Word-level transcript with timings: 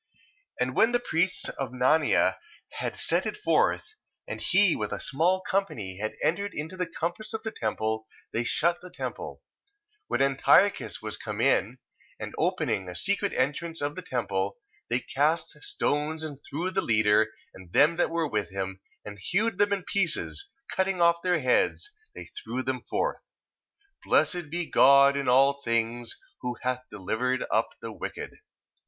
1:15. 0.59 0.65
And 0.65 0.75
when 0.75 0.91
the 0.93 0.99
priests 0.99 1.47
of 1.47 1.69
Nanea 1.71 2.39
had 2.71 2.99
set 2.99 3.27
it 3.27 3.37
forth, 3.37 3.93
and 4.27 4.41
he 4.41 4.75
with 4.75 4.91
a 4.91 4.99
small 4.99 5.41
company 5.41 5.99
had 5.99 6.15
entered 6.23 6.55
into 6.55 6.75
the 6.75 6.87
compass 6.87 7.35
of 7.35 7.43
the 7.43 7.51
temple, 7.51 8.07
they 8.33 8.43
shut 8.43 8.81
the 8.81 8.89
temple, 8.89 9.43
1:16. 10.05 10.05
When 10.07 10.21
Antiochus 10.23 11.03
was 11.03 11.17
come 11.17 11.39
in: 11.39 11.77
and 12.19 12.33
opening 12.39 12.89
a 12.89 12.95
secret 12.95 13.31
entrance 13.33 13.79
of 13.79 13.93
the 13.95 14.01
temple, 14.01 14.57
they 14.89 15.01
cast 15.01 15.51
stones 15.63 16.23
and 16.23 16.39
slew 16.49 16.71
the 16.71 16.81
leader, 16.81 17.27
and 17.53 17.71
them 17.71 17.95
that 17.97 18.09
were 18.09 18.27
with 18.27 18.49
him, 18.49 18.81
and 19.05 19.19
hewed 19.19 19.59
them 19.59 19.71
in 19.71 19.83
pieces; 19.83 20.49
and 20.71 20.75
cutting 20.77 20.99
off 20.99 21.21
their 21.21 21.41
heads, 21.41 21.91
they 22.15 22.25
threw 22.25 22.63
them 22.63 22.81
forth. 22.89 23.21
1:17. 24.07 24.09
Blessed 24.09 24.49
be 24.49 24.65
God 24.65 25.15
in 25.15 25.27
all 25.29 25.61
things, 25.61 26.17
who 26.39 26.57
hath 26.63 26.85
delivered 26.89 27.45
up 27.51 27.69
the 27.81 27.91
wicked. 27.91 28.31